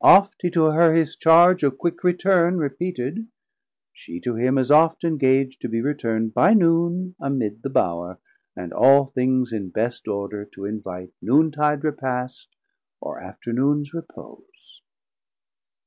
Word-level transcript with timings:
Oft 0.00 0.40
he 0.40 0.48
to 0.52 0.64
her 0.70 0.94
his 0.94 1.14
charge 1.14 1.62
of 1.62 1.76
quick 1.76 2.02
returne, 2.02 2.56
Repeated, 2.56 3.26
shee 3.92 4.18
to 4.20 4.34
him 4.34 4.56
as 4.56 4.70
oft 4.70 5.04
engag'd 5.04 5.58
400 5.60 5.60
To 5.60 5.68
be 5.68 5.82
returnd 5.82 6.32
by 6.32 6.54
Noon 6.54 7.14
amid 7.20 7.60
the 7.62 7.68
Bowre, 7.68 8.16
And 8.56 8.72
all 8.72 9.04
things 9.04 9.52
in 9.52 9.68
best 9.68 10.08
order 10.08 10.46
to 10.54 10.64
invite 10.64 11.12
Noontide 11.20 11.84
repast, 11.84 12.56
or 12.98 13.20
Afternoons 13.20 13.92
repose. 13.92 14.80